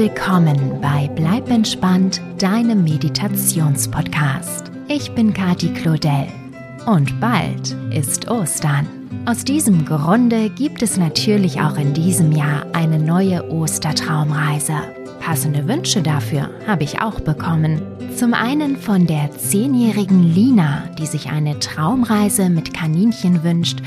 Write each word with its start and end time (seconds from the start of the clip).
willkommen 0.00 0.80
bei 0.80 1.10
Bleib 1.14 1.50
entspannt, 1.50 2.22
deinem 2.38 2.84
Meditationspodcast. 2.84 4.70
Ich 4.88 5.14
bin 5.14 5.34
Kati 5.34 5.74
Claudel 5.74 6.26
und 6.86 7.20
bald 7.20 7.76
ist 7.92 8.30
Ostern. 8.30 8.88
Aus 9.26 9.44
diesem 9.44 9.84
Grunde 9.84 10.48
gibt 10.48 10.80
es 10.80 10.96
natürlich 10.96 11.60
auch 11.60 11.76
in 11.76 11.92
diesem 11.92 12.32
Jahr 12.32 12.64
eine 12.72 12.98
neue 12.98 13.46
Ostertraumreise. 13.50 14.72
Passende 15.20 15.68
Wünsche 15.68 16.00
dafür 16.00 16.48
habe 16.66 16.84
ich 16.84 17.02
auch 17.02 17.20
bekommen. 17.20 17.82
Zum 18.16 18.32
einen 18.32 18.78
von 18.78 19.06
der 19.06 19.30
zehnjährigen 19.32 20.22
Lina, 20.22 20.84
die 20.98 21.04
sich 21.04 21.28
eine 21.28 21.58
Traumreise 21.58 22.48
mit 22.48 22.72
Kaninchen 22.72 23.44
wünscht 23.44 23.82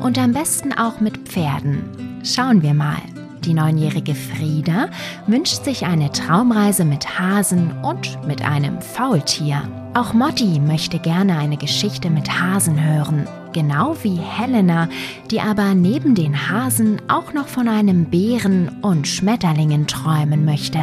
und 0.00 0.16
am 0.18 0.32
besten 0.32 0.72
auch 0.72 1.00
mit 1.00 1.28
Pferden. 1.28 1.82
Schauen 2.24 2.62
wir 2.62 2.72
mal. 2.72 3.02
Die 3.44 3.54
neunjährige 3.54 4.14
Frieda 4.14 4.88
wünscht 5.26 5.64
sich 5.64 5.86
eine 5.86 6.10
Traumreise 6.10 6.84
mit 6.84 7.18
Hasen 7.18 7.72
und 7.82 8.26
mit 8.26 8.44
einem 8.44 8.80
Faultier. 8.80 9.62
Auch 9.94 10.12
Motti 10.12 10.60
möchte 10.60 10.98
gerne 10.98 11.38
eine 11.38 11.56
Geschichte 11.56 12.10
mit 12.10 12.30
Hasen 12.30 12.82
hören, 12.82 13.26
genau 13.52 13.96
wie 14.02 14.16
Helena, 14.16 14.88
die 15.30 15.40
aber 15.40 15.74
neben 15.74 16.14
den 16.14 16.50
Hasen 16.50 17.00
auch 17.08 17.32
noch 17.32 17.48
von 17.48 17.68
einem 17.68 18.04
Bären 18.04 18.80
und 18.82 19.08
Schmetterlingen 19.08 19.86
träumen 19.86 20.44
möchte. 20.44 20.78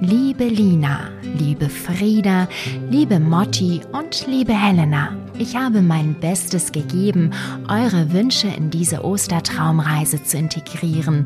Liebe 0.00 0.44
Lina, 0.44 1.08
liebe 1.34 1.68
Frieda, 1.68 2.48
liebe 2.90 3.18
Motti 3.18 3.80
und 3.92 4.26
liebe 4.26 4.52
Helena, 4.52 5.16
ich 5.36 5.56
habe 5.56 5.82
mein 5.82 6.14
Bestes 6.14 6.72
gegeben, 6.72 7.30
eure 7.68 8.12
Wünsche 8.12 8.48
in 8.48 8.70
diese 8.70 9.04
Ostertraumreise 9.04 10.22
zu 10.22 10.38
integrieren 10.38 11.24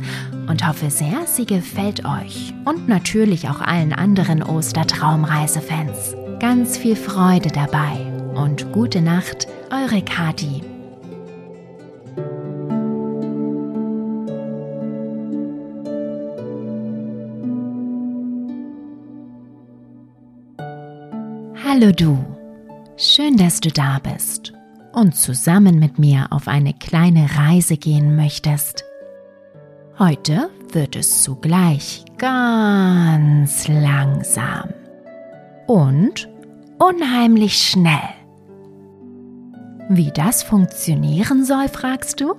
und 0.48 0.66
hoffe 0.66 0.90
sehr, 0.90 1.26
sie 1.26 1.46
gefällt 1.46 2.04
euch 2.04 2.54
und 2.64 2.88
natürlich 2.88 3.48
auch 3.48 3.60
allen 3.60 3.92
anderen 3.92 4.42
Ostertraumreise-Fans. 4.42 6.14
Ganz 6.40 6.78
viel 6.78 6.96
Freude 6.96 7.50
dabei 7.50 8.06
und 8.34 8.72
gute 8.72 9.02
Nacht, 9.02 9.46
eure 9.70 10.02
Kati. 10.02 10.62
Hallo 21.80 21.92
du. 21.92 22.18
Schön, 22.96 23.36
dass 23.36 23.60
du 23.60 23.70
da 23.70 24.00
bist 24.00 24.52
und 24.92 25.14
zusammen 25.14 25.78
mit 25.78 25.96
mir 25.96 26.26
auf 26.30 26.48
eine 26.48 26.74
kleine 26.74 27.28
Reise 27.36 27.76
gehen 27.76 28.16
möchtest. 28.16 28.82
Heute 29.96 30.50
wird 30.72 30.96
es 30.96 31.22
zugleich 31.22 32.04
ganz 32.16 33.68
langsam 33.68 34.70
und 35.68 36.28
unheimlich 36.80 37.56
schnell. 37.58 38.10
Wie 39.88 40.10
das 40.10 40.42
funktionieren 40.42 41.44
soll, 41.44 41.68
fragst 41.68 42.20
du? 42.20 42.34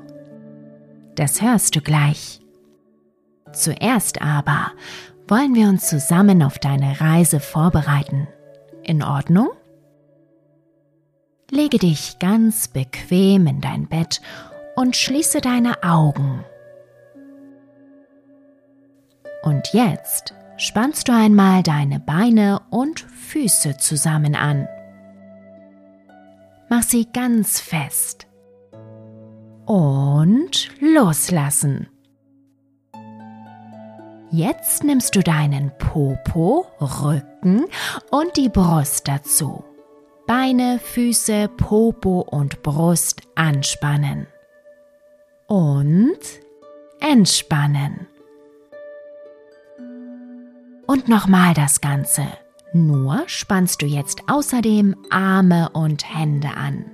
Das 1.15 1.41
hörst 1.41 1.77
du 1.77 1.79
gleich. 1.79 2.41
Zuerst 3.53 4.21
aber 4.21 4.73
wollen 5.29 5.55
wir 5.55 5.69
uns 5.69 5.87
zusammen 5.87 6.43
auf 6.43 6.59
deine 6.59 6.99
Reise 6.99 7.39
vorbereiten. 7.39 8.27
In 8.89 9.03
Ordnung? 9.03 9.49
Lege 11.51 11.77
dich 11.77 12.17
ganz 12.17 12.67
bequem 12.67 13.45
in 13.45 13.61
dein 13.61 13.87
Bett 13.87 14.19
und 14.75 14.95
schließe 14.95 15.41
deine 15.41 15.83
Augen. 15.83 16.43
Und 19.43 19.73
jetzt 19.73 20.33
spannst 20.57 21.07
du 21.07 21.13
einmal 21.13 21.61
deine 21.61 21.99
Beine 21.99 22.61
und 22.71 23.01
Füße 23.01 23.77
zusammen 23.77 24.33
an. 24.33 24.67
Mach 26.67 26.81
sie 26.81 27.05
ganz 27.13 27.59
fest. 27.59 28.25
Und 29.67 30.71
loslassen. 30.81 31.89
Jetzt 34.31 34.83
nimmst 34.83 35.15
du 35.15 35.23
deinen 35.23 35.71
Popo, 35.79 36.67
Rücken 36.79 37.65
und 38.11 38.37
die 38.37 38.49
Brust 38.49 39.07
dazu. 39.07 39.63
Beine, 40.27 40.77
Füße, 40.77 41.49
Popo 41.57 42.21
und 42.21 42.61
Brust 42.61 43.21
anspannen. 43.33 44.27
Und 45.47 46.19
entspannen. 46.99 48.05
Und 50.85 51.07
nochmal 51.07 51.55
das 51.55 51.81
Ganze. 51.81 52.27
Nur 52.71 53.23
spannst 53.25 53.81
du 53.81 53.87
jetzt 53.87 54.21
außerdem 54.27 54.95
Arme 55.09 55.69
und 55.73 56.15
Hände 56.15 56.49
an. 56.49 56.85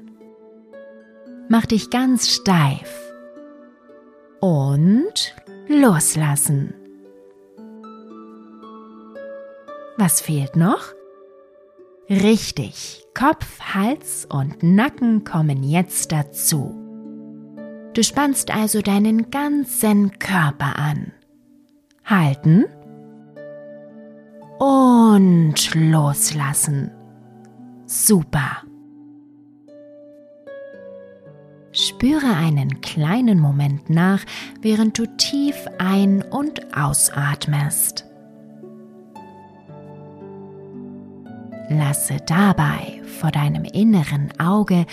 Mach 1.49 1.65
dich 1.65 1.89
ganz 1.89 2.29
steif. 2.29 3.11
Und 4.39 5.35
loslassen. 5.67 6.84
Was 9.97 10.21
fehlt 10.21 10.55
noch? 10.55 10.93
Richtig, 12.09 13.05
Kopf, 13.13 13.59
Hals 13.61 14.27
und 14.29 14.61
Nacken 14.61 15.23
kommen 15.23 15.63
jetzt 15.63 16.11
dazu. 16.11 16.75
Du 17.93 18.03
spannst 18.03 18.53
also 18.53 18.81
deinen 18.81 19.31
ganzen 19.31 20.19
Körper 20.19 20.77
an. 20.77 21.13
Halten 22.03 22.65
und 24.59 25.73
loslassen. 25.73 26.91
Super. 27.85 28.63
Spüre 31.71 32.35
einen 32.35 32.81
kleinen 32.81 33.39
Moment 33.39 33.89
nach, 33.89 34.23
während 34.61 34.97
du 34.97 35.05
tief 35.17 35.55
ein- 35.77 36.21
und 36.21 36.75
ausatmest. 36.75 38.05
Lasse 41.69 42.17
dabei 42.25 43.01
vor 43.19 43.31
deinem 43.31 43.63
inneren 43.65 44.31
Auge 44.39 44.85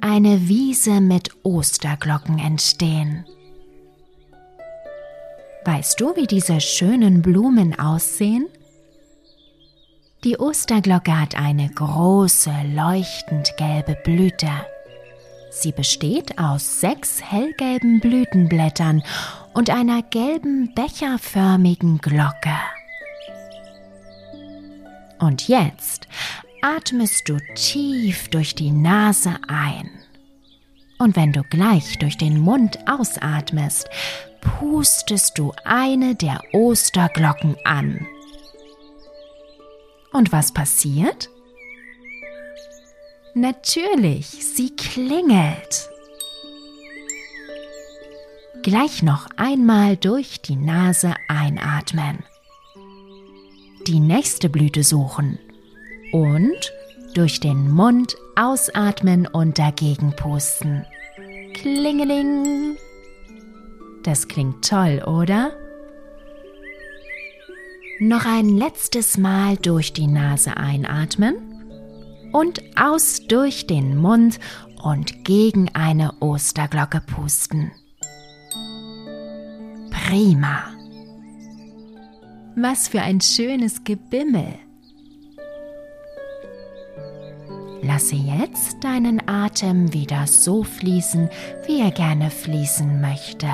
eine 0.00 0.48
Wiese 0.48 1.00
mit 1.00 1.30
Osterglocken 1.42 2.38
entstehen. 2.38 3.24
Weißt 5.64 6.00
du, 6.00 6.14
wie 6.16 6.26
diese 6.26 6.60
schönen 6.60 7.20
Blumen 7.20 7.78
aussehen? 7.78 8.46
Die 10.24 10.38
Osterglocke 10.38 11.18
hat 11.18 11.34
eine 11.34 11.68
große, 11.68 12.52
leuchtend 12.74 13.56
gelbe 13.56 13.96
Blüte. 14.04 14.50
Sie 15.50 15.72
besteht 15.72 16.38
aus 16.38 16.80
sechs 16.80 17.20
hellgelben 17.22 18.00
Blütenblättern 18.00 19.02
und 19.52 19.70
einer 19.70 20.02
gelben 20.02 20.72
becherförmigen 20.74 21.98
Glocke. 21.98 22.54
Und 25.20 25.48
jetzt 25.48 26.08
atmest 26.62 27.28
du 27.28 27.38
tief 27.54 28.28
durch 28.28 28.54
die 28.54 28.70
Nase 28.70 29.36
ein. 29.48 29.90
Und 30.98 31.16
wenn 31.16 31.32
du 31.32 31.42
gleich 31.44 31.98
durch 31.98 32.16
den 32.16 32.40
Mund 32.40 32.78
ausatmest, 32.86 33.88
pustest 34.40 35.38
du 35.38 35.52
eine 35.64 36.14
der 36.14 36.40
Osterglocken 36.52 37.56
an. 37.64 38.06
Und 40.12 40.32
was 40.32 40.52
passiert? 40.52 41.28
Natürlich, 43.34 44.26
sie 44.26 44.74
klingelt. 44.74 45.88
Gleich 48.62 49.02
noch 49.02 49.28
einmal 49.36 49.96
durch 49.96 50.42
die 50.42 50.56
Nase 50.56 51.14
einatmen. 51.28 52.24
Die 53.90 53.98
nächste 53.98 54.48
Blüte 54.48 54.84
suchen 54.84 55.40
und 56.12 56.72
durch 57.14 57.40
den 57.40 57.68
Mund 57.72 58.16
ausatmen 58.36 59.26
und 59.26 59.58
dagegen 59.58 60.14
pusten. 60.14 60.86
Klingeling. 61.54 62.76
Das 64.04 64.28
klingt 64.28 64.64
toll, 64.64 65.02
oder? 65.04 65.50
Noch 67.98 68.26
ein 68.26 68.50
letztes 68.50 69.18
Mal 69.18 69.56
durch 69.56 69.92
die 69.92 70.06
Nase 70.06 70.56
einatmen 70.56 71.34
und 72.32 72.62
aus 72.80 73.26
durch 73.26 73.66
den 73.66 73.96
Mund 73.96 74.38
und 74.84 75.24
gegen 75.24 75.68
eine 75.74 76.14
Osterglocke 76.20 77.00
pusten. 77.00 77.72
Prima. 79.90 80.79
Was 82.62 82.88
für 82.88 83.00
ein 83.00 83.22
schönes 83.22 83.84
Gebimmel. 83.84 84.52
Lasse 87.80 88.16
jetzt 88.16 88.84
deinen 88.84 89.26
Atem 89.26 89.94
wieder 89.94 90.26
so 90.26 90.62
fließen, 90.62 91.30
wie 91.66 91.80
er 91.80 91.90
gerne 91.90 92.30
fließen 92.30 93.00
möchte. 93.00 93.48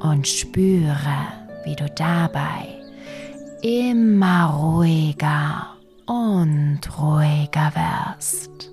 Und 0.00 0.28
spüre, 0.28 1.28
wie 1.64 1.76
du 1.76 1.88
dabei 1.88 2.68
immer 3.62 4.50
ruhiger 4.50 5.78
und 6.04 6.80
ruhiger 6.98 7.72
wirst. 7.74 8.70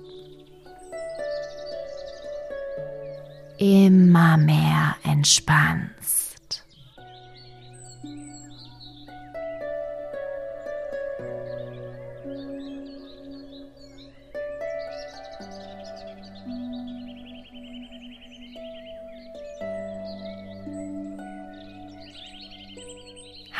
Immer 3.56 4.36
mehr 4.36 4.94
entspannst. 5.04 6.17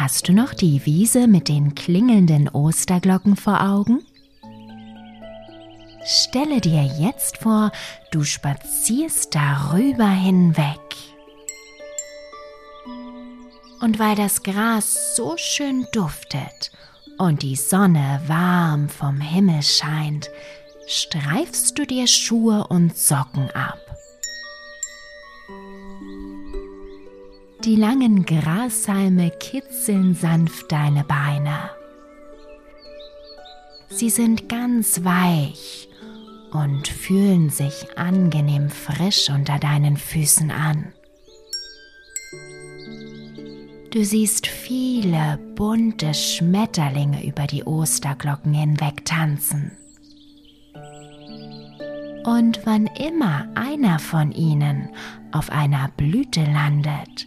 Hast 0.08 0.26
du 0.28 0.32
noch 0.32 0.54
die 0.54 0.86
Wiese 0.86 1.26
mit 1.26 1.48
den 1.48 1.74
klingelnden 1.74 2.48
Osterglocken 2.48 3.36
vor 3.36 3.60
Augen? 3.60 4.00
Stelle 6.04 6.62
dir 6.62 6.82
jetzt 6.84 7.38
vor, 7.38 7.72
du 8.10 8.24
spazierst 8.24 9.34
darüber 9.34 10.08
hinweg. 10.08 10.78
Und 13.80 13.98
weil 13.98 14.16
das 14.16 14.42
Gras 14.42 15.16
so 15.16 15.36
schön 15.36 15.86
duftet 15.92 16.72
und 17.18 17.42
die 17.42 17.56
Sonne 17.56 18.20
warm 18.26 18.88
vom 18.88 19.20
Himmel 19.20 19.62
scheint, 19.62 20.30
streifst 20.86 21.78
du 21.78 21.86
dir 21.86 22.06
Schuhe 22.06 22.66
und 22.68 22.96
Socken 22.96 23.50
ab. 23.50 23.78
Die 27.64 27.76
langen 27.76 28.24
Grashalme 28.24 29.30
kitzeln 29.30 30.14
sanft 30.14 30.70
deine 30.72 31.04
Beine. 31.04 31.70
Sie 33.90 34.10
sind 34.10 34.48
ganz 34.48 35.04
weich 35.04 35.88
und 36.52 36.86
fühlen 36.88 37.50
sich 37.50 37.98
angenehm 37.98 38.70
frisch 38.70 39.28
unter 39.28 39.58
deinen 39.58 39.96
Füßen 39.96 40.50
an. 40.50 40.92
Du 43.90 44.04
siehst 44.04 44.46
viele 44.46 45.38
bunte 45.56 46.12
Schmetterlinge 46.12 47.24
über 47.24 47.46
die 47.46 47.64
Osterglocken 47.64 48.52
hinweg 48.52 49.06
tanzen. 49.06 49.72
Und 52.24 52.60
wann 52.64 52.86
immer 52.86 53.48
einer 53.54 53.98
von 53.98 54.32
ihnen 54.32 54.90
auf 55.32 55.50
einer 55.50 55.90
Blüte 55.96 56.44
landet, 56.44 57.26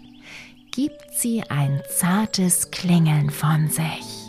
gibt 0.70 1.02
sie 1.16 1.42
ein 1.50 1.82
zartes 1.90 2.70
Klingeln 2.70 3.32
von 3.32 3.68
sich. 3.68 4.21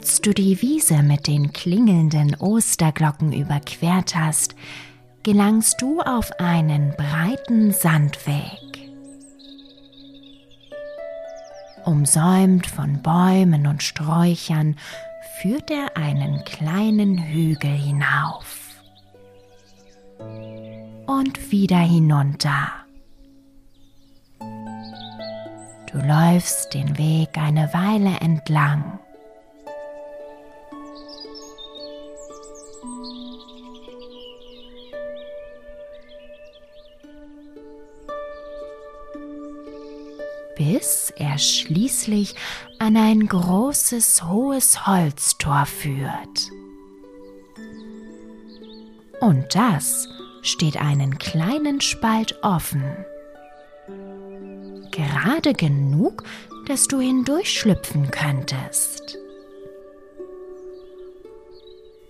Als 0.00 0.22
du 0.22 0.32
die 0.32 0.62
Wiese 0.62 1.02
mit 1.02 1.26
den 1.26 1.52
klingelnden 1.52 2.34
Osterglocken 2.36 3.34
überquert 3.34 4.14
hast, 4.16 4.54
gelangst 5.24 5.82
du 5.82 6.00
auf 6.00 6.32
einen 6.40 6.94
breiten 6.96 7.70
Sandweg. 7.70 8.88
Umsäumt 11.84 12.66
von 12.66 13.02
Bäumen 13.02 13.66
und 13.66 13.82
Sträuchern 13.82 14.76
führt 15.42 15.70
er 15.70 15.94
einen 15.98 16.44
kleinen 16.46 17.18
Hügel 17.18 17.70
hinauf 17.70 18.70
und 21.06 21.52
wieder 21.52 21.80
hinunter. 21.80 22.72
Du 25.92 25.98
läufst 25.98 26.72
den 26.72 26.96
Weg 26.96 27.36
eine 27.36 27.74
Weile 27.74 28.18
entlang. 28.20 28.98
Er 41.20 41.38
schließlich 41.38 42.34
an 42.78 42.96
ein 42.96 43.26
großes, 43.26 44.24
hohes 44.24 44.86
Holztor 44.86 45.66
führt. 45.66 46.50
Und 49.20 49.54
das 49.54 50.08
steht 50.42 50.78
einen 50.78 51.18
kleinen 51.18 51.80
Spalt 51.80 52.38
offen. 52.42 52.82
Gerade 54.90 55.52
genug, 55.52 56.24
dass 56.66 56.88
du 56.88 57.00
hindurchschlüpfen 57.00 58.10
könntest. 58.10 59.18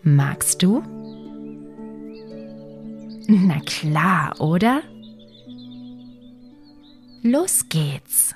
Magst 0.03 0.63
du? 0.63 0.83
Na 3.29 3.61
klar, 3.61 4.41
oder? 4.41 4.83
Los 7.23 7.69
geht's. 7.69 8.35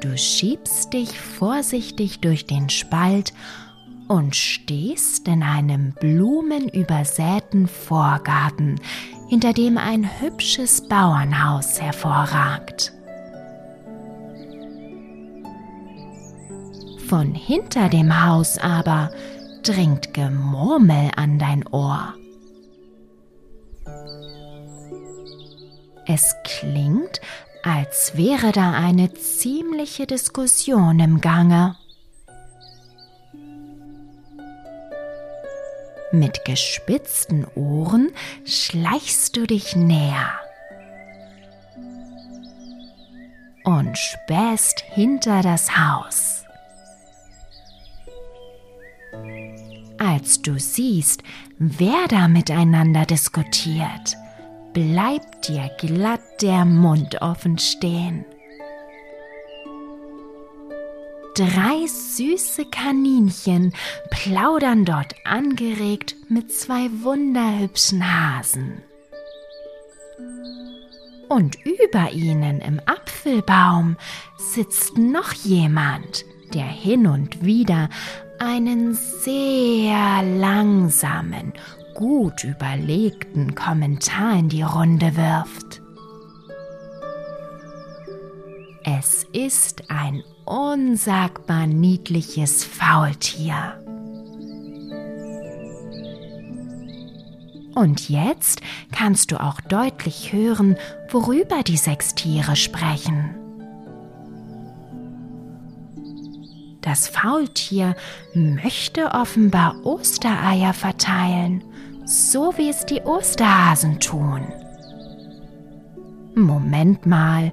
Du 0.00 0.16
schiebst 0.16 0.92
dich 0.92 1.18
vorsichtig 1.18 2.20
durch 2.20 2.46
den 2.46 2.68
Spalt 2.68 3.32
und 4.06 4.36
stehst 4.36 5.26
in 5.26 5.42
einem 5.42 5.92
blumenübersäten 5.92 7.66
Vorgarten, 7.66 8.80
hinter 9.28 9.52
dem 9.52 9.76
ein 9.76 10.20
hübsches 10.20 10.88
Bauernhaus 10.88 11.80
hervorragt. 11.80 12.92
Von 17.08 17.34
hinter 17.34 17.88
dem 17.88 18.24
Haus 18.24 18.56
aber 18.58 19.10
dringt 19.62 20.14
Gemurmel 20.14 21.10
an 21.16 21.38
dein 21.38 21.66
Ohr. 21.66 22.14
Es 26.06 26.34
klingt, 26.44 27.20
als 27.68 28.16
wäre 28.16 28.50
da 28.50 28.72
eine 28.72 29.12
ziemliche 29.12 30.06
Diskussion 30.06 30.98
im 31.00 31.20
Gange. 31.20 31.76
Mit 36.10 36.46
gespitzten 36.46 37.46
Ohren 37.54 38.10
schleichst 38.46 39.36
du 39.36 39.46
dich 39.46 39.76
näher 39.76 40.30
und 43.64 43.98
spähst 43.98 44.80
hinter 44.80 45.42
das 45.42 45.76
Haus. 45.76 46.44
Als 49.98 50.40
du 50.40 50.58
siehst, 50.58 51.22
wer 51.58 52.08
da 52.08 52.28
miteinander 52.28 53.04
diskutiert, 53.04 54.16
bleibt 54.78 55.48
dir 55.48 55.68
glatt 55.78 56.40
der 56.40 56.64
Mund 56.64 57.20
offen 57.20 57.58
stehen. 57.58 58.24
Drei 61.34 61.84
süße 61.86 62.64
Kaninchen 62.66 63.72
plaudern 64.10 64.84
dort 64.84 65.14
angeregt 65.24 66.14
mit 66.28 66.52
zwei 66.52 66.88
wunderhübschen 67.02 68.04
Hasen. 68.04 68.82
Und 71.28 71.56
über 71.64 72.12
ihnen 72.12 72.60
im 72.60 72.80
Apfelbaum 72.86 73.96
sitzt 74.36 74.96
noch 74.96 75.32
jemand, 75.32 76.24
der 76.54 76.66
hin 76.66 77.08
und 77.08 77.44
wieder 77.44 77.88
einen 78.38 78.94
sehr 78.94 80.22
langsamen 80.22 81.52
gut 81.98 82.44
überlegten 82.44 83.56
Kommentar 83.56 84.38
in 84.38 84.48
die 84.48 84.62
Runde 84.62 85.16
wirft. 85.16 85.82
Es 88.84 89.24
ist 89.32 89.90
ein 89.90 90.22
unsagbar 90.44 91.66
niedliches 91.66 92.62
Faultier. 92.62 93.82
Und 97.74 98.08
jetzt 98.08 98.60
kannst 98.92 99.32
du 99.32 99.42
auch 99.42 99.60
deutlich 99.60 100.32
hören, 100.32 100.76
worüber 101.10 101.64
die 101.64 101.76
sechs 101.76 102.14
Tiere 102.14 102.54
sprechen. 102.54 103.34
Das 106.80 107.08
Faultier 107.08 107.96
möchte 108.34 109.10
offenbar 109.10 109.84
Ostereier 109.84 110.72
verteilen 110.72 111.64
so 112.08 112.56
wie 112.56 112.70
es 112.70 112.86
die 112.86 113.02
Osterhasen 113.02 114.00
tun. 114.00 114.50
Moment 116.34 117.04
mal, 117.04 117.52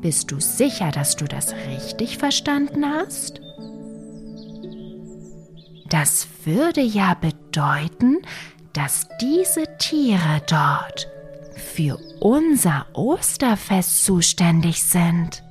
bist 0.00 0.30
du 0.30 0.38
sicher, 0.38 0.92
dass 0.92 1.16
du 1.16 1.24
das 1.24 1.54
richtig 1.68 2.16
verstanden 2.16 2.86
hast? 2.86 3.40
Das 5.88 6.28
würde 6.44 6.80
ja 6.80 7.14
bedeuten, 7.14 8.18
dass 8.74 9.08
diese 9.20 9.64
Tiere 9.78 10.40
dort 10.48 11.08
für 11.56 11.98
unser 12.20 12.86
Osterfest 12.92 14.04
zuständig 14.04 14.84
sind. 14.84 15.42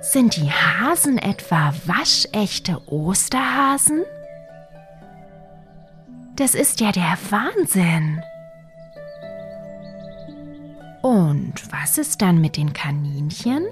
Sind 0.00 0.36
die 0.36 0.52
Hasen 0.52 1.18
etwa 1.18 1.74
waschechte 1.86 2.80
Osterhasen? 2.86 4.04
Das 6.36 6.54
ist 6.54 6.80
ja 6.80 6.90
der 6.90 7.16
Wahnsinn. 7.30 8.20
Und 11.02 11.54
was 11.70 11.98
ist 11.98 12.22
dann 12.22 12.40
mit 12.40 12.56
den 12.56 12.72
Kaninchen? 12.72 13.64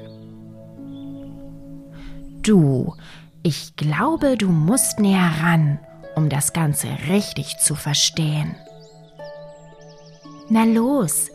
Du, 2.43 2.95
ich 3.43 3.75
glaube, 3.77 4.37
du 4.37 4.49
musst 4.49 5.01
näher 5.01 5.31
ran, 5.43 5.81
um 6.15 6.29
das 6.29 6.53
Ganze 6.53 6.89
richtig 7.09 7.59
zu 7.59 7.75
verstehen. 7.75 8.55
Na 10.49 10.65
los, 10.65 11.31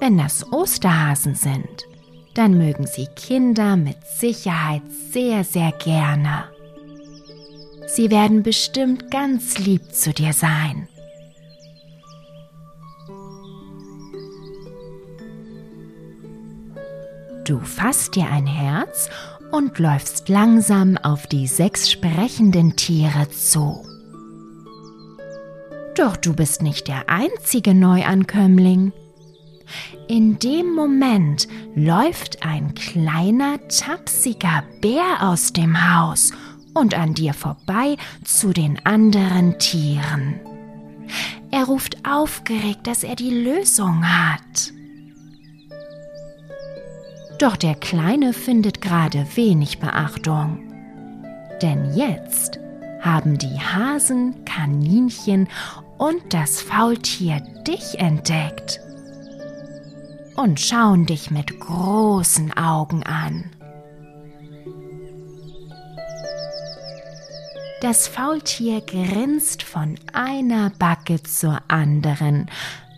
wenn 0.00 0.16
das 0.16 0.50
Osterhasen 0.52 1.34
sind, 1.34 1.86
dann 2.34 2.56
mögen 2.56 2.86
sie 2.86 3.08
Kinder 3.14 3.76
mit 3.76 4.06
Sicherheit 4.06 4.82
sehr, 5.10 5.44
sehr 5.44 5.72
gerne. 5.72 6.44
Sie 7.86 8.10
werden 8.10 8.42
bestimmt 8.42 9.10
ganz 9.10 9.58
lieb 9.58 9.92
zu 9.92 10.12
dir 10.12 10.32
sein. 10.32 10.88
Du 17.44 17.58
fasst 17.58 18.14
dir 18.14 18.30
ein 18.30 18.46
Herz 18.46 19.10
und 19.50 19.78
läufst 19.78 20.28
langsam 20.28 20.96
auf 20.96 21.26
die 21.26 21.46
sechs 21.46 21.90
sprechenden 21.90 22.76
Tiere 22.76 23.28
zu. 23.30 23.84
Doch 25.94 26.16
du 26.16 26.34
bist 26.34 26.62
nicht 26.62 26.88
der 26.88 27.08
einzige 27.08 27.74
Neuankömmling. 27.74 28.92
In 30.08 30.38
dem 30.38 30.74
Moment 30.74 31.48
läuft 31.74 32.44
ein 32.44 32.74
kleiner, 32.74 33.58
tapsiger 33.68 34.64
Bär 34.80 35.18
aus 35.20 35.52
dem 35.52 35.94
Haus 35.94 36.32
und 36.74 36.94
an 36.94 37.14
dir 37.14 37.34
vorbei 37.34 37.96
zu 38.24 38.52
den 38.52 38.84
anderen 38.84 39.58
Tieren. 39.58 40.40
Er 41.50 41.64
ruft 41.64 42.06
aufgeregt, 42.08 42.86
dass 42.86 43.04
er 43.04 43.16
die 43.16 43.30
Lösung 43.30 44.06
hat. 44.06 44.72
Doch 47.38 47.56
der 47.56 47.74
Kleine 47.74 48.32
findet 48.32 48.80
gerade 48.80 49.26
wenig 49.34 49.78
Beachtung. 49.78 50.60
Denn 51.60 51.94
jetzt 51.94 52.58
haben 53.00 53.36
die 53.36 53.58
Hasen, 53.60 54.44
Kaninchen 54.44 55.48
und 55.98 56.22
das 56.30 56.62
Faultier 56.62 57.40
dich 57.66 57.98
entdeckt 57.98 58.80
und 60.36 60.60
schauen 60.60 61.06
dich 61.06 61.30
mit 61.30 61.60
großen 61.60 62.52
Augen 62.56 63.02
an. 63.02 63.50
Das 67.82 68.06
Faultier 68.06 68.80
grinst 68.80 69.64
von 69.64 69.96
einer 70.12 70.70
Backe 70.70 71.20
zur 71.20 71.58
anderen, 71.66 72.48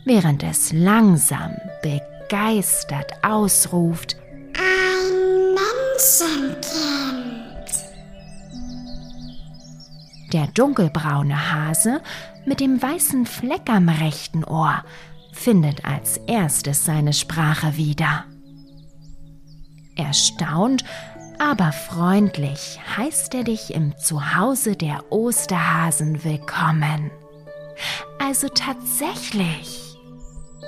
während 0.04 0.42
es 0.42 0.74
langsam 0.74 1.52
begeistert 1.82 3.10
ausruft 3.22 4.18
Ein 4.52 5.54
Menschenkind. 5.54 6.64
Der 10.34 10.48
dunkelbraune 10.48 11.50
Hase 11.50 12.02
mit 12.44 12.60
dem 12.60 12.82
weißen 12.82 13.24
Fleck 13.24 13.70
am 13.70 13.88
rechten 13.88 14.44
Ohr 14.44 14.84
findet 15.32 15.86
als 15.86 16.18
erstes 16.26 16.84
seine 16.84 17.14
Sprache 17.14 17.78
wieder. 17.78 18.26
Erstaunt, 19.96 20.84
aber 21.38 21.72
freundlich 21.72 22.80
heißt 22.96 23.34
er 23.34 23.44
dich 23.44 23.74
im 23.74 23.96
Zuhause 23.98 24.76
der 24.76 25.04
Osterhasen 25.10 26.24
willkommen. 26.24 27.10
Also 28.18 28.48
tatsächlich, 28.48 29.96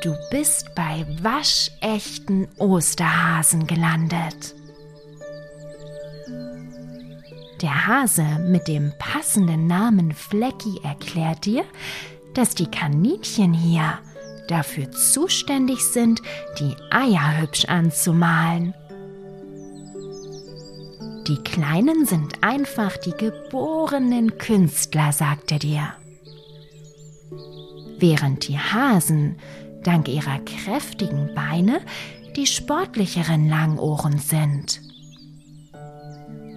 du 0.03 0.15
bist 0.31 0.75
bei 0.75 1.07
waschechten 1.23 2.49
Osterhasen 2.59 3.67
gelandet. 3.67 4.55
Der 7.63 7.87
Hase 7.87 8.25
mit 8.41 8.69
dem 8.69 8.93
passenden 8.99 9.67
Namen 9.67 10.13
Flecki 10.13 10.81
erklärt 10.83 11.47
dir, 11.47 11.65
dass 12.35 12.55
die 12.55 12.71
Kaninchen 12.71 13.55
hier 13.55 13.99
dafür 14.49 14.91
zuständig 14.93 15.81
sind, 15.81 16.21
die 16.59 16.77
Eier 16.91 17.41
hübsch 17.41 17.65
anzumalen. 17.65 18.75
Die 21.27 21.39
Kleinen 21.39 22.07
sind 22.07 22.43
einfach 22.43 22.97
die 22.97 23.11
geborenen 23.11 24.39
Künstler, 24.39 25.13
sagt 25.13 25.51
er 25.51 25.59
dir. 25.59 25.93
Während 27.99 28.47
die 28.47 28.59
Hasen 28.59 29.37
dank 29.83 30.09
ihrer 30.09 30.39
kräftigen 30.41 31.35
Beine 31.35 31.81
die 32.37 32.47
sportlicheren 32.47 33.49
Langohren 33.49 34.19
sind. 34.19 34.81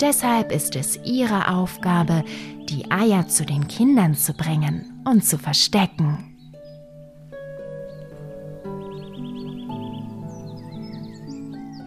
Deshalb 0.02 0.52
ist 0.52 0.76
es 0.76 1.00
ihre 1.04 1.50
Aufgabe, 1.50 2.24
die 2.70 2.92
Eier 2.92 3.28
zu 3.28 3.46
den 3.46 3.68
Kindern 3.68 4.14
zu 4.14 4.34
bringen 4.34 5.02
und 5.06 5.26
zu 5.26 5.38
verstecken. 5.38 6.26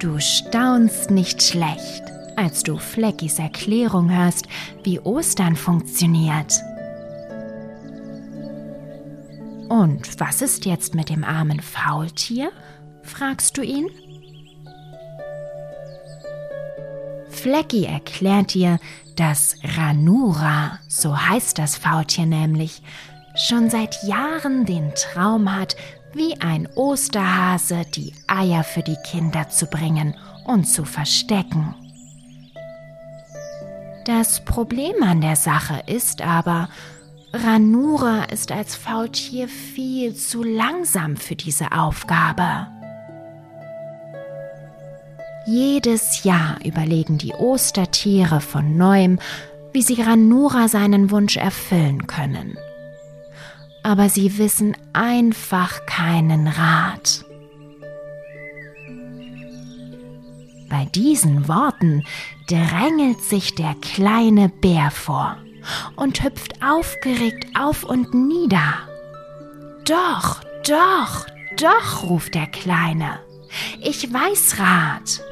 Du 0.01 0.19
staunst 0.19 1.13
nicht 1.13 1.43
schlecht, 1.43 2.12
als 2.37 2.63
du 2.63 2.79
Fleckis 2.79 3.39
Erklärung 3.39 4.11
hörst, 4.11 4.47
wie 4.85 5.01
Ostern 5.01 5.57
funktioniert. 5.57 6.61
Und 9.69 10.21
was 10.21 10.43
ist 10.43 10.67
jetzt 10.67 10.95
mit 10.95 11.09
dem 11.09 11.25
armen 11.25 11.61
Faultier? 11.61 12.53
fragst 13.03 13.57
du 13.57 13.63
ihn. 13.63 13.89
Flecki 17.29 17.87
erklärt 17.87 18.55
dir, 18.55 18.79
dass 19.17 19.57
Ranura, 19.77 20.79
so 20.89 21.17
heißt 21.17 21.59
das 21.59 21.77
Faultier 21.77 22.27
nämlich, 22.27 22.83
schon 23.35 23.71
seit 23.71 24.03
Jahren 24.05 24.67
den 24.67 24.93
Traum 24.95 25.55
hat, 25.55 25.75
wie 26.13 26.39
ein 26.41 26.69
Osterhase 26.75 27.85
die 27.95 28.13
Eier 28.27 28.65
für 28.65 28.83
die 28.83 28.99
Kinder 29.05 29.49
zu 29.49 29.67
bringen 29.67 30.15
und 30.45 30.65
zu 30.67 30.85
verstecken. 30.85 31.75
Das 34.05 34.45
Problem 34.45 35.03
an 35.03 35.21
der 35.21 35.37
Sache 35.37 35.83
ist 35.87 36.23
aber, 36.23 36.69
Ranura 37.33 38.25
ist 38.25 38.51
als 38.51 38.75
Faultier 38.75 39.49
viel 39.49 40.15
zu 40.15 40.43
langsam 40.43 41.17
für 41.17 41.37
diese 41.37 41.71
Aufgabe. 41.73 42.67
Jedes 45.47 46.25
Jahr 46.25 46.59
überlegen 46.65 47.19
die 47.19 47.33
Ostertiere 47.33 48.41
von 48.41 48.77
neuem, 48.77 49.19
wie 49.73 49.83
sie 49.83 50.03
Ranura 50.03 50.67
seinen 50.69 51.11
Wunsch 51.11 51.37
erfüllen 51.37 52.07
können. 52.07 52.59
Aber 53.85 54.09
sie 54.09 54.37
wissen 54.39 54.77
einfach 54.93 55.87
keinen 55.87 56.49
Rat. 56.49 57.22
Diesen 60.95 61.49
Worten 61.49 62.05
drängelt 62.49 63.23
sich 63.23 63.55
der 63.55 63.75
kleine 63.81 64.49
Bär 64.49 64.91
vor 64.91 65.37
und 65.97 66.23
hüpft 66.23 66.63
aufgeregt 66.63 67.47
auf 67.59 67.85
und 67.85 68.15
nieder. 68.15 68.75
Doch, 69.85 70.41
doch, 70.67 71.27
doch, 71.57 72.03
ruft 72.05 72.35
der 72.35 72.47
Kleine. 72.47 73.21
Ich 73.81 74.13
weiß 74.13 74.59
Rat 74.59 75.23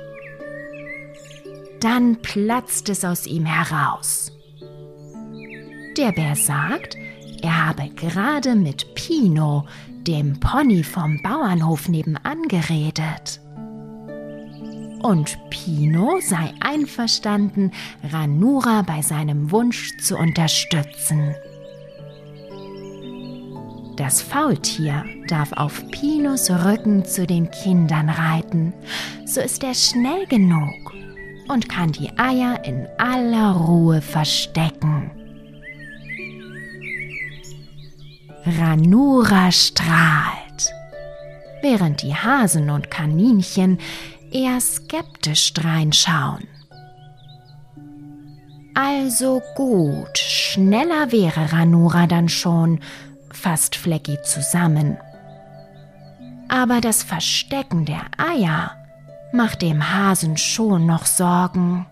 dann 1.80 2.16
platzt 2.20 2.88
es 2.88 3.04
aus 3.04 3.26
ihm 3.26 3.46
heraus. 3.46 4.32
Der 5.96 6.12
Bär 6.12 6.36
sagt, 6.36 6.96
er 7.42 7.68
habe 7.68 7.88
gerade 7.96 8.54
mit 8.54 8.94
Pino, 8.94 9.66
dem 10.06 10.38
Pony 10.40 10.84
vom 10.84 11.20
Bauernhof 11.22 11.88
nebenan, 11.88 12.42
geredet. 12.48 13.40
Und 15.02 15.38
Pino 15.48 16.20
sei 16.20 16.52
einverstanden, 16.60 17.72
Ranura 18.12 18.82
bei 18.82 19.00
seinem 19.02 19.50
Wunsch 19.50 19.96
zu 19.98 20.16
unterstützen. 20.16 21.34
Das 23.96 24.22
Faultier 24.22 25.04
darf 25.28 25.52
auf 25.52 25.82
Pinos 25.90 26.50
Rücken 26.50 27.04
zu 27.04 27.26
den 27.26 27.50
Kindern 27.50 28.08
reiten. 28.08 28.72
So 29.26 29.40
ist 29.40 29.62
er 29.62 29.74
schnell 29.74 30.26
genug 30.26 30.94
und 31.48 31.68
kann 31.68 31.92
die 31.92 32.10
Eier 32.18 32.64
in 32.64 32.86
aller 32.98 33.52
Ruhe 33.52 34.00
verstecken. 34.00 35.10
Ranura 38.46 39.52
strahlt, 39.52 40.72
während 41.62 42.02
die 42.02 42.14
Hasen 42.14 42.70
und 42.70 42.90
Kaninchen 42.90 43.78
eher 44.32 44.60
skeptisch 44.60 45.52
reinschauen. 45.58 46.46
Also 48.74 49.42
gut, 49.56 50.16
schneller 50.16 51.12
wäre 51.12 51.52
Ranura 51.52 52.06
dann 52.06 52.28
schon, 52.28 52.80
fasst 53.32 53.76
Flecki 53.76 54.18
zusammen. 54.22 54.96
Aber 56.48 56.80
das 56.80 57.02
Verstecken 57.02 57.84
der 57.84 58.02
Eier 58.16 58.76
macht 59.32 59.62
dem 59.62 59.92
Hasen 59.92 60.36
schon 60.36 60.86
noch 60.86 61.06
Sorgen. 61.06 61.86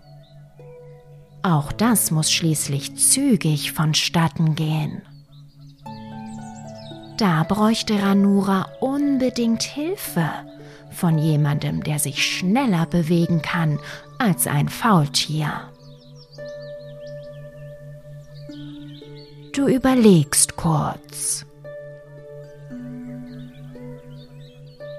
Auch 1.43 1.71
das 1.71 2.11
muss 2.11 2.31
schließlich 2.31 2.97
zügig 2.97 3.71
vonstatten 3.71 4.55
gehen. 4.55 5.01
Da 7.17 7.43
bräuchte 7.43 8.01
Ranura 8.01 8.67
unbedingt 8.79 9.63
Hilfe 9.63 10.29
von 10.91 11.17
jemandem, 11.17 11.83
der 11.83 11.99
sich 11.99 12.23
schneller 12.25 12.85
bewegen 12.85 13.41
kann 13.41 13.79
als 14.17 14.47
ein 14.47 14.69
Faultier. 14.69 15.69
Du 19.53 19.67
überlegst 19.67 20.55
kurz. 20.55 21.45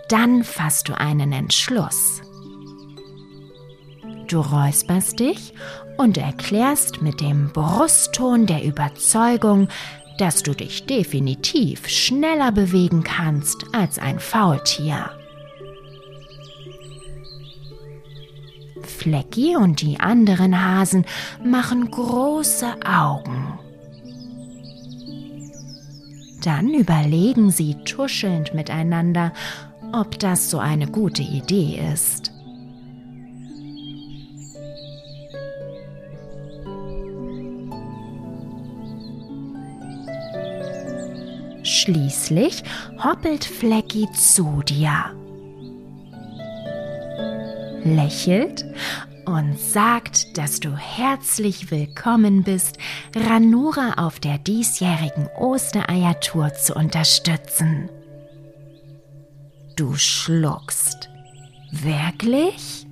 Dann 0.09 0.42
fasst 0.42 0.88
du 0.88 0.99
einen 0.99 1.32
Entschluss. 1.32 2.20
Du 4.26 4.40
räusperst 4.40 5.20
dich 5.20 5.54
und 5.97 6.16
erklärst 6.16 7.02
mit 7.02 7.20
dem 7.20 7.52
Brustton 7.52 8.47
der 8.47 8.64
Überzeugung, 8.64 9.68
dass 10.18 10.42
du 10.42 10.54
dich 10.54 10.87
definitiv 10.87 11.88
schneller 11.88 12.52
bewegen 12.52 13.02
kannst 13.04 13.64
als 13.73 13.99
ein 13.99 14.18
Faultier. 14.18 15.20
Flecki 19.11 19.57
und 19.57 19.83
die 19.83 19.99
anderen 19.99 20.64
Hasen 20.64 21.05
machen 21.45 21.90
große 21.90 22.76
Augen. 22.87 23.59
Dann 26.45 26.73
überlegen 26.73 27.50
sie 27.50 27.75
tuschelnd 27.85 28.55
miteinander, 28.55 29.33
ob 29.93 30.17
das 30.21 30.49
so 30.49 30.61
eine 30.61 30.87
gute 30.87 31.23
Idee 31.23 31.81
ist. 31.93 32.31
Schließlich 41.64 42.62
hoppelt 43.02 43.45
Flecki 43.45 44.09
zu 44.12 44.62
dir, 44.62 45.17
lächelt 47.85 48.65
und 49.27 49.59
sagt, 49.59 50.37
dass 50.39 50.61
du 50.61 50.77
herzlich 50.77 51.71
willkommen 51.71 52.43
bist, 52.43 52.79
Ranura 53.15 53.95
auf 54.05 54.19
der 54.21 54.39
diesjährigen 54.39 55.29
Ostereiertour 55.38 56.55
zu 56.55 56.75
unterstützen. 56.75 57.88
Du 59.77 59.95
schluckst. 59.95 61.09
Wirklich? 61.71 62.87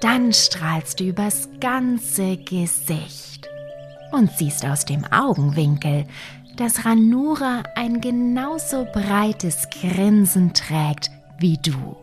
Dann 0.00 0.32
strahlst 0.32 0.98
du 1.00 1.04
übers 1.04 1.48
ganze 1.60 2.36
Gesicht 2.38 3.48
und 4.12 4.30
siehst 4.32 4.64
aus 4.64 4.84
dem 4.84 5.04
Augenwinkel, 5.04 6.06
dass 6.56 6.84
Ranura 6.84 7.62
ein 7.76 8.00
genauso 8.00 8.86
breites 8.86 9.68
Grinsen 9.70 10.52
trägt 10.52 11.10
wie 11.38 11.58
du. 11.58 11.96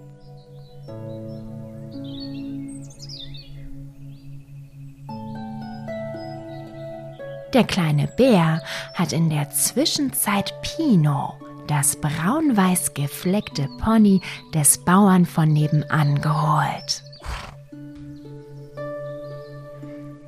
Der 7.53 7.63
kleine 7.63 8.07
Bär 8.07 8.61
hat 8.93 9.13
in 9.13 9.29
der 9.29 9.49
Zwischenzeit 9.51 10.53
Pino, 10.61 11.33
das 11.67 11.95
braun-weiß 11.95 12.93
gefleckte 12.93 13.69
Pony 13.79 14.21
des 14.53 14.79
Bauern 14.79 15.25
von 15.25 15.49
nebenan 15.49 16.21
geholt. 16.21 17.03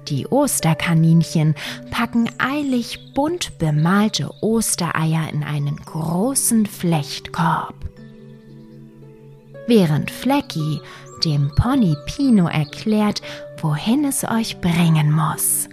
Die 0.08 0.28
Osterkaninchen 0.28 1.54
packen 1.92 2.30
eilig 2.40 3.14
bunt 3.14 3.60
bemalte 3.60 4.32
Ostereier 4.42 5.32
in 5.32 5.44
einen 5.44 5.76
großen 5.76 6.66
Flechtkorb. 6.66 7.76
Während 9.68 10.10
Flecki 10.10 10.82
dem 11.24 11.52
Pony 11.56 11.96
Pino 12.08 12.48
erklärt, 12.48 13.22
wohin 13.58 14.06
es 14.06 14.24
euch 14.24 14.60
bringen 14.62 15.12
muss. 15.12 15.70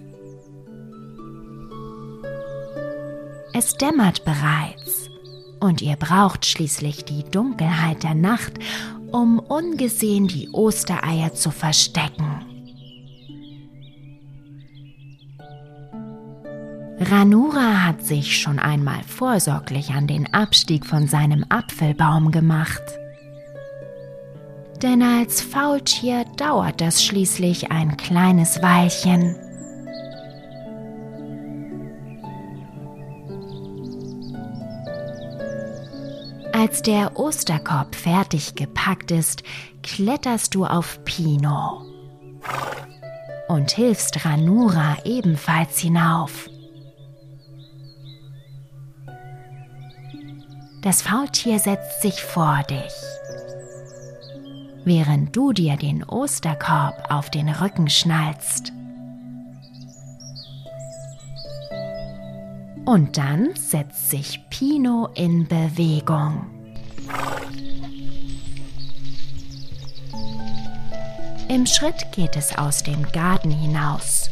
Es 3.59 3.75
dämmert 3.75 4.23
bereits 4.27 5.09
und 5.61 5.81
ihr 5.81 5.97
braucht 5.97 6.45
schließlich 6.45 7.07
die 7.07 7.25
Dunkelheit 7.25 8.03
der 8.03 8.15
Nacht, 8.15 8.53
um 9.11 9.39
ungesehen 9.39 10.29
die 10.29 10.51
Ostereier 10.51 11.33
zu 11.33 11.51
verstecken. 11.51 12.45
Ranura 17.01 17.87
hat 17.87 18.03
sich 18.03 18.39
schon 18.39 18.59
einmal 18.59 19.03
vorsorglich 19.05 19.89
an 19.93 20.07
den 20.07 20.35
Abstieg 20.35 20.85
von 20.85 21.09
seinem 21.09 21.47
Apfelbaum 21.49 22.33
gemacht. 22.33 22.83
Denn 24.83 25.03
als 25.03 25.41
Faultier 25.41 26.27
dauert 26.37 26.83
das 26.83 27.03
schließlich 27.03 27.71
ein 27.71 27.97
kleines 27.97 28.61
Weilchen. 28.61 29.46
Als 36.59 36.81
der 36.81 37.19
Osterkorb 37.19 37.95
fertig 37.95 38.55
gepackt 38.55 39.11
ist, 39.11 39.43
kletterst 39.83 40.55
du 40.55 40.65
auf 40.65 41.05
Pino 41.05 41.83
und 43.49 43.71
hilfst 43.73 44.25
Ranura 44.25 44.97
ebenfalls 45.05 45.79
hinauf. 45.79 46.49
Das 50.81 51.03
Faultier 51.03 51.59
setzt 51.59 52.01
sich 52.01 52.23
vor 52.23 52.63
dich. 52.71 52.95
Während 54.87 55.37
du 55.37 55.53
dir 55.53 55.77
den 55.77 56.05
Osterkorb 56.05 57.11
auf 57.11 57.29
den 57.29 57.51
Rücken 57.51 57.91
schnallst. 57.91 58.73
Und 62.87 63.19
dann 63.19 63.51
setzt 63.57 64.11
sich 64.11 64.41
Pino 64.49 65.09
in 65.15 65.49
Bewegung. 65.49 66.47
Im 71.49 71.67
Schritt 71.67 72.13
geht 72.13 72.37
es 72.37 72.57
aus 72.57 72.85
dem 72.85 73.03
Garten 73.11 73.51
hinaus. 73.51 74.31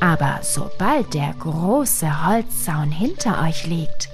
Aber 0.00 0.40
sobald 0.42 1.14
der 1.14 1.32
große 1.38 2.26
Holzzaun 2.26 2.90
hinter 2.90 3.40
euch 3.42 3.64
liegt, 3.64 4.08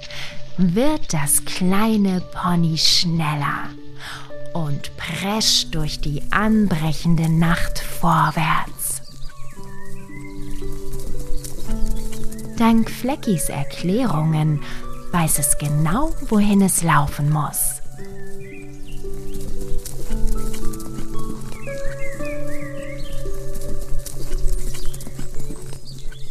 wird 0.58 1.14
das 1.14 1.42
kleine 1.46 2.20
Pony 2.20 2.76
schneller 2.76 3.70
und 4.52 4.94
prescht 4.98 5.74
durch 5.74 6.00
die 6.00 6.22
anbrechende 6.30 7.30
Nacht 7.30 7.78
vorwärts. 7.78 8.73
Dank 12.57 12.88
Fleckis 12.88 13.49
Erklärungen 13.49 14.61
weiß 15.11 15.40
es 15.40 15.59
genau, 15.59 16.11
wohin 16.29 16.62
es 16.62 16.85
laufen 16.85 17.31
muss. 17.31 17.81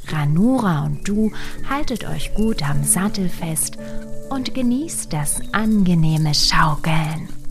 Ranura 0.08 0.86
und 0.86 1.06
du 1.08 1.32
haltet 1.70 2.06
euch 2.06 2.34
gut 2.36 2.64
am 2.64 2.84
Sattel 2.84 3.28
fest 3.28 3.78
und 4.30 4.54
genießt 4.54 5.12
das 5.12 5.42
angenehme 5.52 6.34
Schaukeln. 6.34 7.43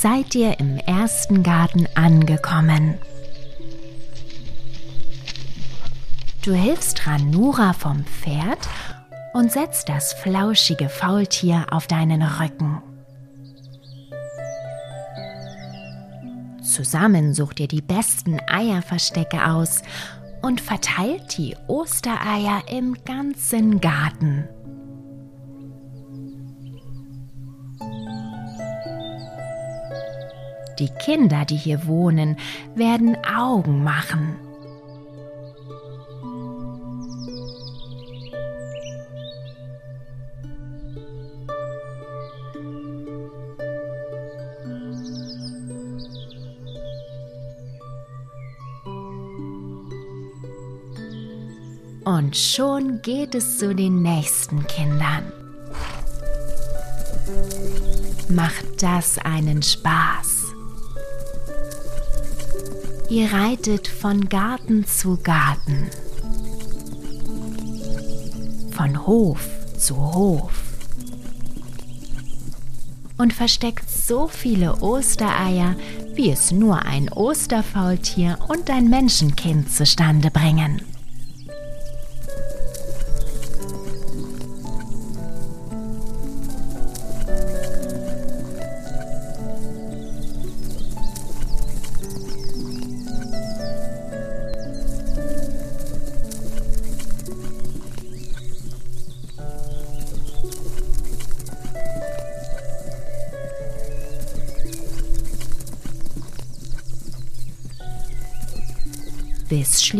Seid 0.00 0.32
ihr 0.36 0.60
im 0.60 0.78
ersten 0.78 1.42
Garten 1.42 1.88
angekommen. 1.96 2.98
Du 6.44 6.52
hilfst 6.52 7.04
Ranura 7.04 7.72
vom 7.72 8.04
Pferd 8.04 8.68
und 9.34 9.50
setzt 9.50 9.88
das 9.88 10.12
flauschige 10.12 10.88
Faultier 10.88 11.66
auf 11.72 11.88
deinen 11.88 12.22
Rücken. 12.22 12.80
Zusammen 16.62 17.34
sucht 17.34 17.58
ihr 17.58 17.68
die 17.68 17.82
besten 17.82 18.38
Eierverstecke 18.46 19.46
aus 19.46 19.82
und 20.42 20.60
verteilt 20.60 21.36
die 21.36 21.56
Ostereier 21.66 22.62
im 22.70 22.96
ganzen 23.04 23.80
Garten. 23.80 24.48
Die 30.78 30.90
Kinder, 30.90 31.44
die 31.44 31.56
hier 31.56 31.86
wohnen, 31.86 32.36
werden 32.74 33.16
Augen 33.24 33.82
machen. 33.82 34.36
Und 52.04 52.36
schon 52.36 53.02
geht 53.02 53.34
es 53.34 53.58
zu 53.58 53.74
den 53.74 54.02
nächsten 54.02 54.66
Kindern. 54.66 55.30
Macht 58.30 58.82
das 58.82 59.18
einen 59.18 59.62
Spaß? 59.62 60.37
Ihr 63.10 63.32
reitet 63.32 63.88
von 63.88 64.28
Garten 64.28 64.84
zu 64.86 65.18
Garten, 65.22 65.88
von 68.70 69.06
Hof 69.06 69.48
zu 69.78 69.96
Hof 69.96 70.52
und 73.16 73.32
versteckt 73.32 73.88
so 73.88 74.28
viele 74.28 74.82
Ostereier, 74.82 75.74
wie 76.14 76.30
es 76.30 76.52
nur 76.52 76.84
ein 76.84 77.10
Osterfaultier 77.10 78.38
und 78.48 78.68
ein 78.68 78.90
Menschenkind 78.90 79.72
zustande 79.72 80.30
bringen. 80.30 80.82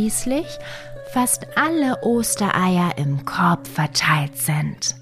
Schließlich 0.09 0.59
fast 1.12 1.47
alle 1.57 2.03
Ostereier 2.03 2.97
im 2.97 3.25
Korb 3.25 3.66
verteilt 3.66 4.38
sind. 4.38 4.97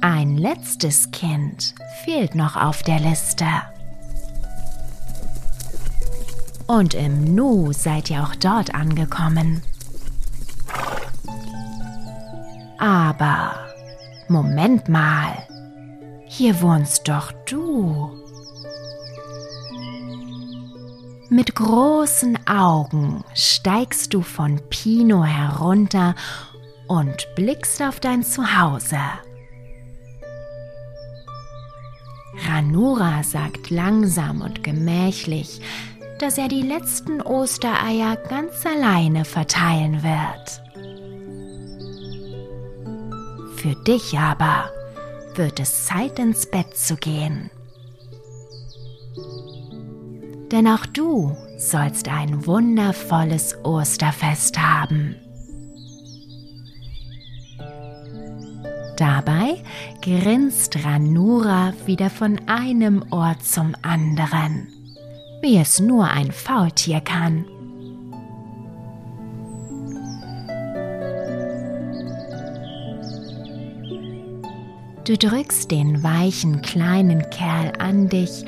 Ein 0.00 0.36
letztes 0.36 1.10
Kind 1.10 1.74
fehlt 2.04 2.34
noch 2.34 2.56
auf 2.56 2.82
der 2.82 2.98
Liste. 2.98 3.46
Und 6.66 6.94
im 6.94 7.34
Nu 7.34 7.72
seid 7.72 8.10
ihr 8.10 8.22
auch 8.22 8.34
dort 8.34 8.74
angekommen. 8.74 9.62
Aber, 12.78 13.52
Moment 14.28 14.88
mal, 14.88 15.46
hier 16.26 16.60
wohnst 16.62 17.06
doch 17.08 17.32
du. 17.46 18.19
Mit 21.32 21.54
großen 21.54 22.44
Augen 22.48 23.22
steigst 23.34 24.12
du 24.12 24.20
von 24.20 24.60
Pino 24.68 25.22
herunter 25.22 26.16
und 26.88 27.28
blickst 27.36 27.80
auf 27.82 28.00
dein 28.00 28.24
Zuhause. 28.24 28.98
Ranura 32.48 33.22
sagt 33.22 33.70
langsam 33.70 34.40
und 34.40 34.64
gemächlich, 34.64 35.60
dass 36.18 36.36
er 36.36 36.48
die 36.48 36.62
letzten 36.62 37.22
Ostereier 37.22 38.16
ganz 38.16 38.66
alleine 38.66 39.24
verteilen 39.24 40.02
wird. 40.02 40.62
Für 43.54 43.76
dich 43.84 44.18
aber 44.18 44.72
wird 45.36 45.60
es 45.60 45.86
Zeit 45.86 46.18
ins 46.18 46.50
Bett 46.50 46.76
zu 46.76 46.96
gehen 46.96 47.52
denn 50.50 50.66
auch 50.66 50.86
du 50.86 51.36
sollst 51.58 52.08
ein 52.08 52.46
wundervolles 52.46 53.56
Osterfest 53.64 54.58
haben. 54.58 55.14
Dabei 58.96 59.62
grinst 60.02 60.84
Ranura 60.84 61.72
wieder 61.86 62.10
von 62.10 62.38
einem 62.46 63.04
Ort 63.10 63.42
zum 63.42 63.74
anderen, 63.82 64.68
wie 65.40 65.56
es 65.56 65.80
nur 65.80 66.04
ein 66.08 66.30
Faultier 66.32 67.00
kann. 67.00 67.46
Du 75.06 75.16
drückst 75.16 75.70
den 75.70 76.02
weichen 76.02 76.60
kleinen 76.60 77.28
Kerl 77.30 77.72
an 77.78 78.08
dich 78.08 78.44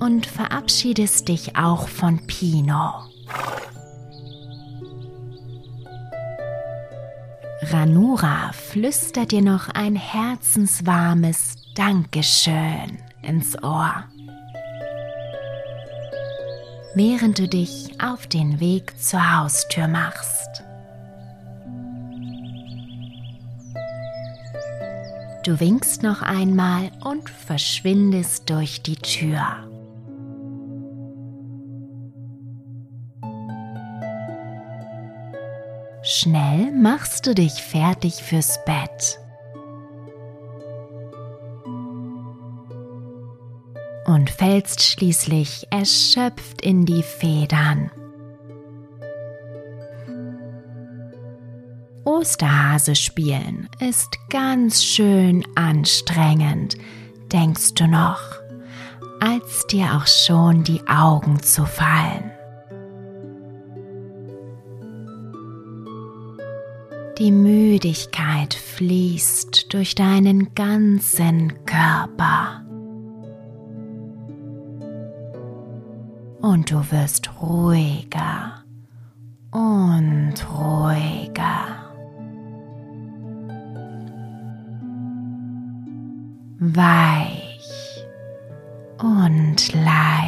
und 0.00 0.26
verabschiedest 0.26 1.28
dich 1.28 1.56
auch 1.56 1.88
von 1.88 2.26
Pino. 2.26 3.10
Ranura 7.62 8.52
flüstert 8.52 9.30
dir 9.30 9.42
noch 9.42 9.68
ein 9.68 9.94
herzenswarmes 9.94 11.56
Dankeschön 11.74 12.98
ins 13.22 13.62
Ohr. 13.62 14.04
Während 16.94 17.38
du 17.38 17.46
dich 17.46 17.92
auf 18.02 18.26
den 18.26 18.58
Weg 18.58 18.98
zur 19.00 19.38
Haustür 19.38 19.86
machst. 19.86 20.64
Du 25.44 25.60
winkst 25.60 26.02
noch 26.02 26.22
einmal 26.22 26.90
und 27.04 27.30
verschwindest 27.30 28.50
durch 28.50 28.82
die 28.82 28.96
Tür. 28.96 29.69
Schnell 36.12 36.72
machst 36.72 37.28
du 37.28 37.36
dich 37.36 37.62
fertig 37.62 38.14
fürs 38.14 38.58
Bett. 38.64 39.20
Und 44.06 44.28
fällst 44.28 44.82
schließlich 44.82 45.68
erschöpft 45.70 46.62
in 46.62 46.84
die 46.84 47.04
Federn. 47.04 47.92
Osterhase 52.04 52.96
spielen 52.96 53.68
ist 53.78 54.18
ganz 54.30 54.82
schön 54.82 55.44
anstrengend, 55.54 56.76
denkst 57.30 57.74
du 57.74 57.86
noch, 57.86 58.20
als 59.20 59.64
dir 59.68 59.94
auch 59.94 60.08
schon 60.08 60.64
die 60.64 60.80
Augen 60.88 61.40
zu 61.40 61.64
fallen. 61.66 62.32
Die 67.20 67.32
Müdigkeit 67.32 68.54
fließt 68.54 69.74
durch 69.74 69.94
deinen 69.94 70.54
ganzen 70.54 71.66
Körper. 71.66 72.64
Und 76.40 76.70
du 76.70 76.76
wirst 76.90 77.30
ruhiger 77.42 78.64
und 79.50 80.32
ruhiger. 80.50 81.92
Weich 86.58 88.06
und 88.98 89.74
leicht. 89.74 90.19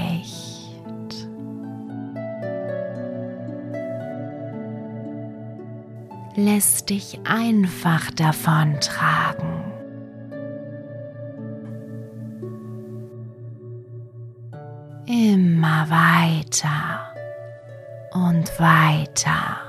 lässt 6.35 6.91
dich 6.91 7.21
einfach 7.25 8.11
davontragen. 8.11 9.65
Immer 15.07 15.91
weiter 15.91 17.15
und 18.13 18.49
weiter. 18.59 19.62